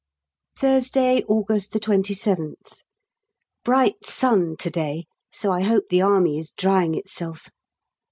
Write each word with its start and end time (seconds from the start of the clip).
Thursday, 0.57 1.21
August 1.27 1.73
27th. 1.73 2.81
Bright 3.63 4.03
sun 4.03 4.57
to 4.57 4.71
day, 4.71 5.05
so 5.31 5.51
I 5.51 5.61
hope 5.61 5.89
the 5.91 6.01
Army 6.01 6.39
is 6.39 6.49
drying 6.49 6.95
itself. 6.95 7.51